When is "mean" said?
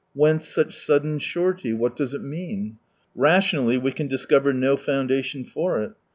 2.23-2.79